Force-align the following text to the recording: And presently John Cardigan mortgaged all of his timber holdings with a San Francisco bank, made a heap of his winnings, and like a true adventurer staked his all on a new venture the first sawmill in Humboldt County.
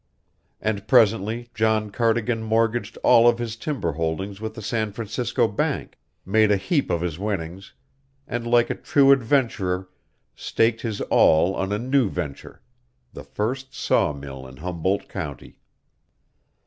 And 0.59 0.87
presently 0.87 1.51
John 1.53 1.91
Cardigan 1.91 2.41
mortgaged 2.41 2.97
all 3.03 3.27
of 3.29 3.37
his 3.37 3.55
timber 3.55 3.91
holdings 3.91 4.41
with 4.41 4.57
a 4.57 4.61
San 4.63 4.91
Francisco 4.93 5.47
bank, 5.47 5.99
made 6.25 6.49
a 6.49 6.57
heap 6.57 6.89
of 6.89 7.01
his 7.01 7.19
winnings, 7.19 7.73
and 8.27 8.47
like 8.47 8.71
a 8.71 8.75
true 8.81 9.11
adventurer 9.11 9.89
staked 10.33 10.81
his 10.81 11.01
all 11.01 11.53
on 11.55 11.71
a 11.71 11.77
new 11.77 12.09
venture 12.09 12.63
the 13.13 13.23
first 13.23 13.75
sawmill 13.75 14.47
in 14.47 14.57
Humboldt 14.57 15.07
County. 15.07 15.59